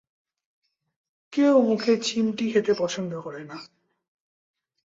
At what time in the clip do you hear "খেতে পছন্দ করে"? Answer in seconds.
2.53-3.41